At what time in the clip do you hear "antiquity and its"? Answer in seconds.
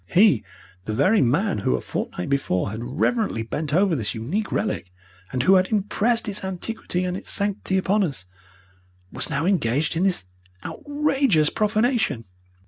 6.43-7.29